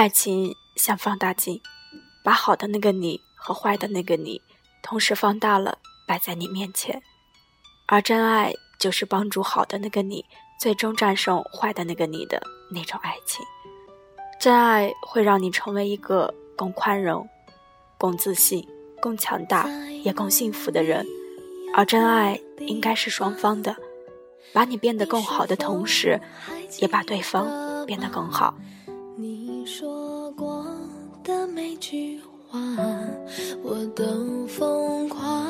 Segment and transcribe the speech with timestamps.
[0.00, 1.60] 爱情像放大镜，
[2.24, 4.40] 把好的那个你和坏的那个你
[4.82, 5.76] 同时放大了，
[6.08, 7.02] 摆在你面前。
[7.86, 10.24] 而真爱就是帮助好的那个你
[10.58, 13.44] 最终战胜坏的那个你的那种爱情。
[14.40, 17.28] 真爱会让你成为一个更宽容、
[17.98, 18.66] 更自信、
[19.02, 19.68] 更强大，
[20.02, 21.06] 也更幸福的人。
[21.74, 23.76] 而真爱应该是双方的，
[24.54, 26.18] 把你变得更好的同时，
[26.78, 28.54] 也把对方变得更好。
[31.54, 32.58] 每句话，
[33.62, 35.46] 我都疯狂。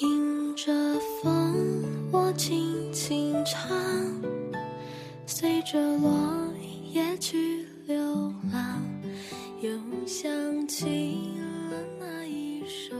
[0.00, 0.72] 迎着
[1.22, 1.54] 风，
[2.10, 3.70] 我轻轻唱，
[5.26, 6.10] 随着落
[6.92, 7.96] 叶去流
[8.52, 8.82] 浪，
[9.60, 9.70] 又
[10.06, 11.18] 想起
[11.70, 12.94] 了那一首。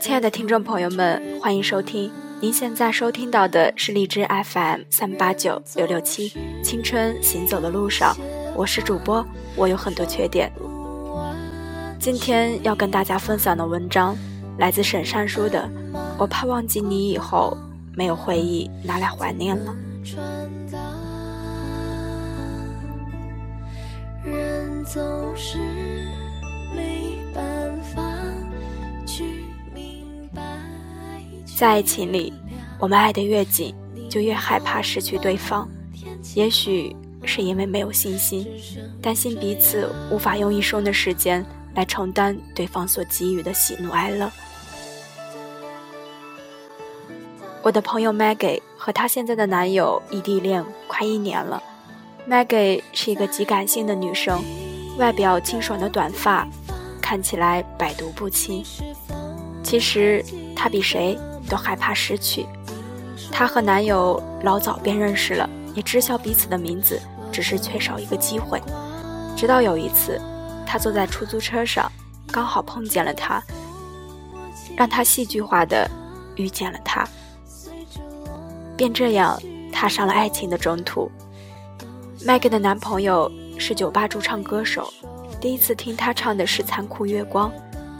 [0.00, 2.10] 亲爱的听众朋友们，欢迎收听。
[2.40, 6.32] 您现在收听到的是荔枝 FM 三八九六六七，
[6.64, 8.16] 青春行走的路上，
[8.54, 9.24] 我是主播，
[9.56, 10.52] 我有很多缺点。
[11.98, 14.16] 今天要跟大家分享的文章
[14.58, 15.68] 来自沈善书的
[16.18, 17.56] 《我怕忘记你以后，
[17.96, 19.74] 没有回忆拿来怀念了》。
[24.24, 25.02] 人总
[25.34, 25.58] 是
[26.74, 28.02] 没办法
[29.06, 29.44] 去
[29.74, 30.42] 明白。
[31.56, 32.32] 在爱情里，
[32.78, 33.74] 我们爱得越紧，
[34.10, 35.68] 就越害怕失去对方。
[36.34, 36.94] 也许
[37.24, 38.46] 是因为没有信心，
[39.00, 44.30] 担心彼此无法用一生的时间来承担对方所给予的喜怒哀乐。
[47.62, 51.62] 我的朋友 Maggie 和她现在的男友异地恋快一年了。
[52.28, 54.42] Maggie 是一个极感性的女生，
[54.98, 56.46] 外表清爽的短发，
[57.00, 58.64] 看起来百毒不侵。
[59.62, 60.24] 其实
[60.56, 61.16] 她比谁
[61.48, 62.46] 都害怕失去。
[63.30, 67.00] 她和男友老早便认识了，也知晓彼此的名字，
[67.32, 68.62] 只是缺少一个机会。
[69.36, 70.20] 直到有一次，
[70.66, 71.90] 他坐在出租车上，
[72.28, 73.42] 刚好碰见了他，
[74.76, 75.90] 让她戏剧化的
[76.36, 77.08] 遇见了他，
[78.76, 79.40] 便这样
[79.72, 81.10] 踏上了爱情的征途。
[82.24, 84.92] Maggie 的男朋友是酒吧驻唱歌手，
[85.40, 87.50] 第一次听他唱的是《残酷月光》。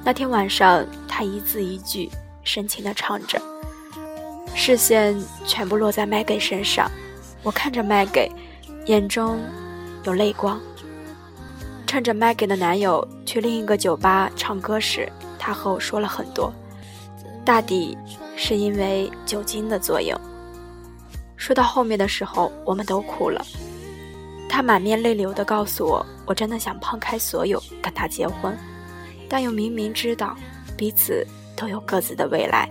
[0.04, 2.08] 那天晚上，他一字一句
[2.44, 3.40] 深情地唱着，
[4.54, 6.88] 视线全部落在 Maggie 身上。
[7.42, 8.30] 我看着 Maggie，
[8.86, 9.38] 眼中
[10.04, 10.60] 有泪光。
[11.86, 16.52] 趁着 Maggie 的男友去另一个酒吧唱歌时，他和我说了很多，
[17.44, 17.96] 大抵
[18.36, 20.18] 是因为酒精的作用。
[21.36, 23.44] 说到后面的时候，我们都哭了。
[24.48, 28.56] 他满面泪流地告诉我：“我真的想抛开所有跟他结婚，
[29.28, 30.36] 但又明明知道
[30.76, 31.26] 彼此
[31.56, 32.68] 都有各自的未来。”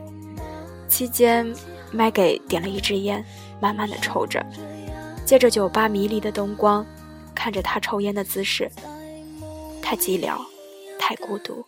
[0.88, 1.45] 期间
[1.93, 3.23] ，Maggie 点了一支烟，
[3.59, 4.45] 慢慢地抽着，
[5.31, 6.85] 借着酒吧迷离的灯光，
[7.33, 8.69] 看着他抽烟的姿势，
[9.81, 10.37] 太寂寥，
[10.99, 11.65] 太孤独。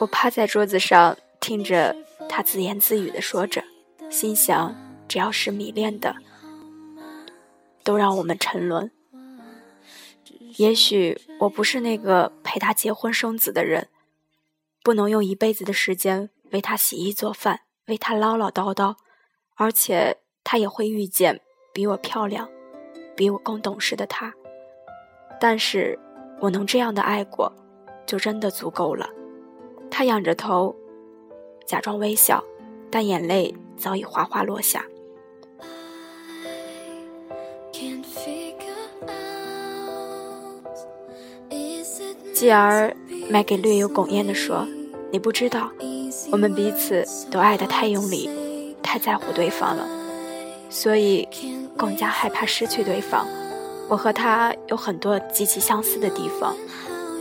[0.00, 1.94] 我趴在桌子上，听着
[2.28, 3.62] 他自言自语地说着，
[4.10, 4.74] 心想：
[5.06, 6.16] 只要是迷恋的，
[7.84, 8.90] 都让我们沉沦。
[10.56, 13.86] 也许我不是那个陪他结婚生子的人，
[14.82, 18.96] 不能用一辈子的时间为他洗衣做饭，为他唠唠叨叨，
[19.54, 21.40] 而且他也会遇见
[21.72, 22.48] 比我漂亮、
[23.16, 24.32] 比我更懂事的他。
[25.40, 25.98] 但是
[26.40, 27.52] 我能这样的爱过，
[28.06, 29.08] 就真的足够了。
[29.90, 30.74] 他仰着头，
[31.66, 32.42] 假装微笑，
[32.90, 34.84] 但眼泪早已哗哗落下。
[42.32, 42.94] 继而
[43.30, 44.66] ，Maggie 略有哽咽地说
[45.10, 45.70] ：“你不知道，
[46.30, 49.88] 我们彼此都爱得太用力，太在乎对方了，
[50.74, 51.28] 所以
[51.76, 53.24] 更加害怕失去对方。
[53.88, 56.56] 我和他有很多极其相似的地方，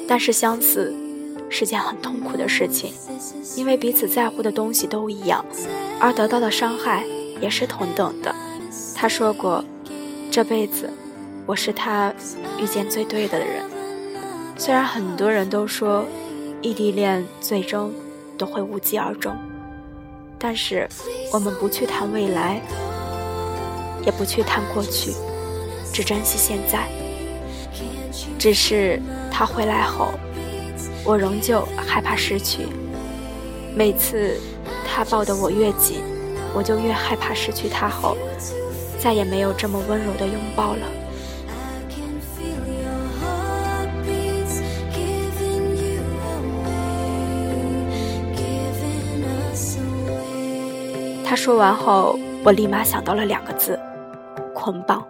[0.08, 0.92] 但是相似
[1.52, 2.92] 是件很痛苦的事情，
[3.56, 5.46] 因为彼此在乎的东西都一样，
[6.00, 7.06] 而得到的伤害
[7.40, 8.34] 也是同等的。”
[8.98, 9.64] 他说过
[10.32, 10.90] ：“这辈子，
[11.46, 12.12] 我是他
[12.60, 13.64] 遇见最对的人。”
[14.58, 16.04] 虽然很多人都说
[16.64, 17.94] 异地恋最终
[18.36, 19.36] 都会无疾而终，
[20.40, 20.90] 但是
[21.32, 22.62] 我们不去谈未来，
[24.06, 25.14] 也不去谈过去，
[25.92, 26.88] 只珍惜现在。
[28.38, 29.02] 只是
[29.32, 30.10] 他回来后，
[31.06, 32.68] 我仍旧害怕失去。
[33.76, 34.40] 每次
[34.86, 36.02] 他抱得我越紧，
[36.54, 38.18] 我就越害怕失去他后，
[39.00, 40.86] 再也没有这么温柔的拥抱了。
[51.26, 53.80] 他说完后，我立马想到了两个字：
[54.64, 55.06] 捆绑。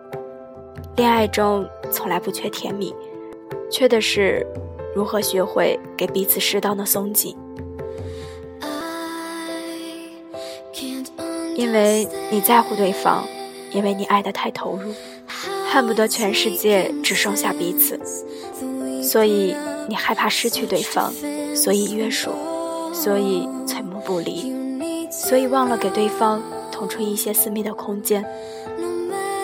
[0.95, 2.91] 恋爱中从来不缺甜蜜，
[3.69, 4.43] 缺的是
[4.95, 7.37] 如何学会给彼此适当的松紧。
[11.55, 13.23] 因为你在乎对方，
[13.71, 14.91] 因为你爱得太投入，
[15.71, 17.99] 恨不得全世界只剩下彼此，
[19.03, 19.55] 所以
[19.87, 21.13] 你害怕失去对方，
[21.55, 22.31] 所以约束，
[22.91, 24.51] 所以寸步不离，
[25.11, 26.41] 所以忘了给对方
[26.71, 28.25] 腾出一些私密的空间。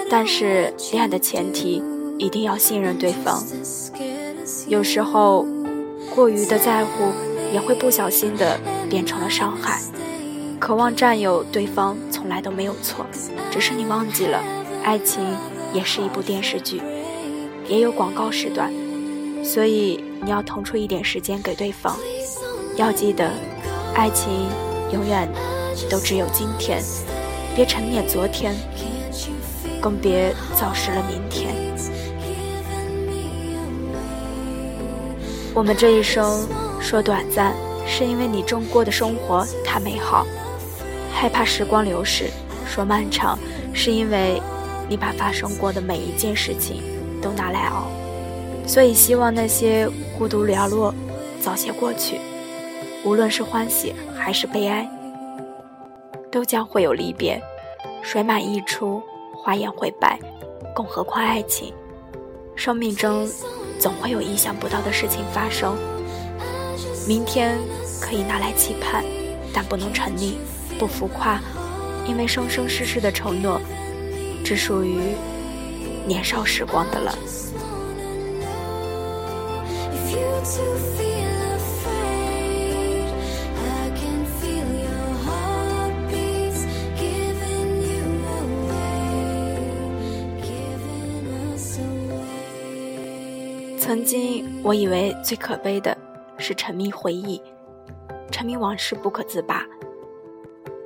[0.09, 1.83] 但是恋爱的前提
[2.17, 3.43] 一定要信任对方，
[4.67, 5.45] 有时候
[6.15, 7.11] 过于的在乎
[7.53, 8.59] 也会不小心的
[8.89, 9.79] 变成了伤害。
[10.59, 13.05] 渴望占有对方从来都没有错，
[13.51, 14.43] 只是你忘记了，
[14.83, 15.23] 爱情
[15.73, 16.81] 也是一部电视剧，
[17.67, 18.73] 也有广告时段，
[19.43, 21.95] 所以你要腾出一点时间给对方。
[22.75, 23.31] 要记得，
[23.93, 24.29] 爱情
[24.91, 25.29] 永远
[25.89, 26.83] 都只有今天，
[27.55, 28.53] 别沉湎昨天，
[29.81, 31.55] 更别早失了明天。
[35.53, 36.47] 我们这一生
[36.79, 37.53] 说短暂，
[37.85, 40.25] 是因为你中过的生活太美好。
[41.11, 42.29] 害怕时光流逝，
[42.65, 43.37] 说漫长，
[43.73, 44.41] 是因为
[44.87, 46.81] 你把发生过的每一件事情
[47.21, 47.87] 都拿来熬，
[48.65, 50.93] 所以希望那些孤独寥落
[51.41, 52.19] 早些过去。
[53.03, 54.89] 无论是欢喜还是悲哀，
[56.31, 57.41] 都将会有离别。
[58.01, 59.01] 水满溢出，
[59.41, 60.19] 花颜会败，
[60.75, 61.73] 更何况爱情？
[62.55, 63.27] 生命中
[63.79, 65.77] 总会有意想不到的事情发生。
[67.07, 67.57] 明天
[68.01, 69.03] 可以拿来期盼，
[69.53, 70.33] 但不能沉溺。
[70.77, 71.41] 不浮夸，
[72.05, 73.59] 因为生生世世的承诺，
[74.45, 74.99] 只属于
[76.05, 77.17] 年少时光的了。
[93.89, 95.97] 曾经，我以为最可悲的
[96.37, 97.41] 是沉迷回忆，
[98.29, 99.65] 沉迷往事不可自拔。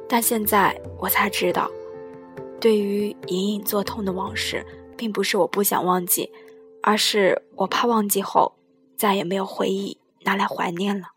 [0.08, 1.70] 但现在我才知道，
[2.62, 4.66] 对于隐隐作痛的往事，
[4.96, 6.32] 并不是我不想忘记，
[6.82, 8.56] 而是我怕忘记后
[8.96, 11.08] 再也没有回忆拿来怀念了。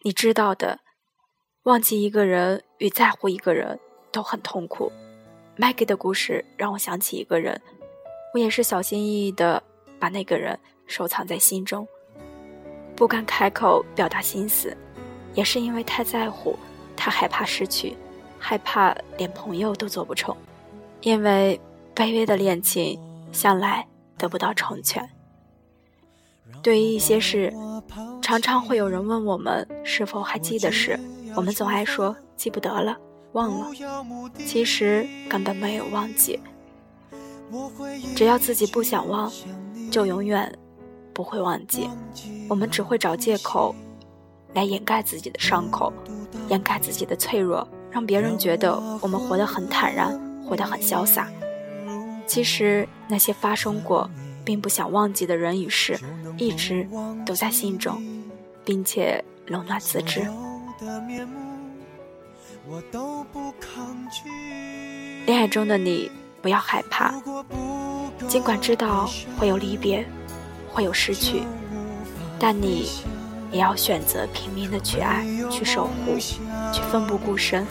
[0.00, 0.80] 你知道的，
[1.64, 3.78] 忘记一个人与在乎一个人
[4.10, 4.90] 都很痛苦。
[5.58, 7.60] Maggie 的故事让我想起一个人，
[8.32, 9.62] 我也是小心翼翼的
[10.02, 10.58] 把那个人
[10.88, 11.86] 收藏在心中，
[12.96, 14.76] 不敢开口表达心思，
[15.32, 16.58] 也是因为太在乎。
[16.96, 17.96] 他害怕失去，
[18.36, 20.36] 害怕连朋友都做不成，
[21.02, 21.60] 因为
[21.94, 22.98] 卑微的恋情
[23.30, 23.86] 向来
[24.18, 25.08] 得不到成全。
[26.64, 27.54] 对于一些事，
[28.20, 30.98] 常常会有人问我们是否还记得时，
[31.36, 32.96] 我们总爱说记不得了，
[33.34, 33.70] 忘了。
[34.44, 36.40] 其实根本没有忘记，
[38.14, 39.32] 只要自己不想忘，
[39.92, 40.50] 就永远
[41.12, 41.88] 不会忘记。
[42.48, 43.74] 我们只会找借口
[44.54, 45.92] 来掩盖自己的伤口。
[46.48, 51.28] 掩盖自己的脆弱，让别人觉得我们活得很坦然，活得很潇洒。
[52.26, 54.10] 其实那些发生过
[54.44, 56.00] 并不想忘记的人与事，
[56.38, 56.88] 一直
[57.26, 58.02] 都在心中，
[58.64, 60.26] 并且冷暖自知。
[65.26, 67.14] 恋爱中的你不要害怕，
[68.28, 70.06] 尽管知道会有离别，
[70.72, 71.42] 会有失去，
[72.38, 72.90] 但你。
[73.52, 76.16] 也要选择拼命的去爱，去守护，
[76.72, 77.66] 去奋不顾身，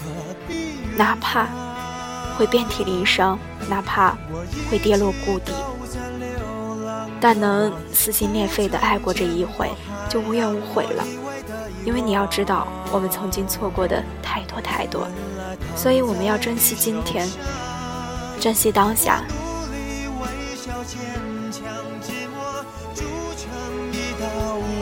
[0.95, 1.47] 哪怕
[2.37, 4.15] 会遍体鳞伤，哪怕
[4.69, 5.51] 会跌落谷底，
[7.19, 9.71] 但能撕心裂肺的爱过这一回，
[10.07, 11.03] 就无怨无悔了。
[11.83, 15.07] 因为你要知道，我们曾经错过的太多太多，
[15.75, 17.27] 所以我们要珍惜今天，
[18.39, 19.23] 珍惜当下。
[20.63, 20.99] 小坚
[21.51, 21.63] 强，
[22.03, 22.37] 寂寞
[22.93, 23.01] 筑
[23.35, 23.49] 成
[23.91, 24.27] 一道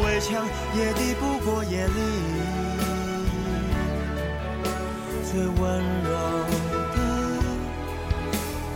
[0.04, 0.46] 围墙
[0.76, 1.94] 也抵不过夜里
[5.24, 6.10] 最温柔
[6.92, 7.00] 的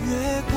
[0.07, 0.55] 月光。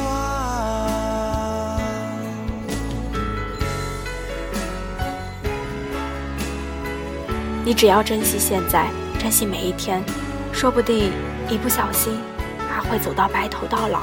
[7.65, 8.88] 你只要珍惜现在，
[9.19, 10.00] 珍惜每一天，
[10.53, 11.11] 说不定
[11.50, 12.21] 一不小心
[12.71, 14.03] 还会走到白头到老。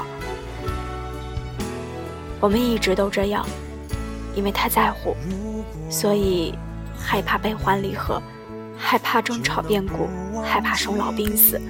[2.44, 3.42] 我们一直都这样，
[4.34, 5.16] 因为太在乎，
[5.88, 6.54] 所以。
[7.06, 8.22] 害怕悲欢离合，
[8.78, 10.08] 害怕争吵变故，
[10.42, 11.60] 害怕生老病死，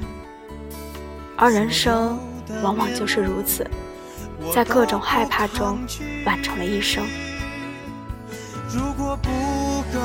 [1.37, 2.16] 而人生
[2.62, 3.69] 往往就是如此，
[4.54, 5.78] 在各种害怕中
[6.25, 7.04] 完成了一生。
[8.69, 9.28] 如果不
[9.93, 9.99] 够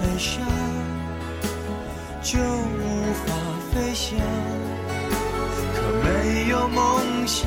[0.00, 0.42] 悲伤，
[2.20, 3.32] 就无法
[3.70, 4.18] 飞翔。
[5.72, 7.46] 可没有梦想，